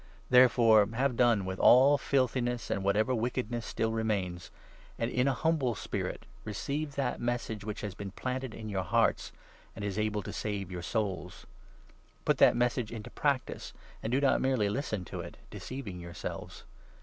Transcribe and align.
Therefore, 0.31 0.87
have 0.95 1.15
done 1.15 1.45
with 1.45 1.59
all 1.59 1.95
21 1.95 1.97
filthiness 1.99 2.71
and 2.71 2.83
whatever 2.83 3.13
wickedness 3.13 3.67
still 3.67 3.91
remains, 3.91 4.49
and 4.97 5.11
in 5.11 5.27
a 5.27 5.33
humble 5.35 5.75
spirit 5.75 6.25
receive 6.43 6.95
that 6.95 7.21
Message 7.21 7.63
which 7.63 7.81
has 7.81 7.93
been 7.93 8.09
planted 8.09 8.55
in 8.55 8.67
your 8.67 8.81
hearts 8.81 9.31
and 9.75 9.85
is 9.85 9.99
able 9.99 10.23
to 10.23 10.33
save 10.33 10.71
your 10.71 10.81
souls. 10.81 11.45
Put 12.25 12.39
that 12.39 12.53
22 12.53 12.57
Message 12.57 12.91
into 12.91 13.11
practice, 13.11 13.73
and 14.01 14.09
do 14.11 14.19
not 14.19 14.41
merely 14.41 14.69
listen 14.69 15.05
to 15.05 15.19
it— 15.19 15.37
deceiving 15.51 15.99
yourselves. 15.99 16.63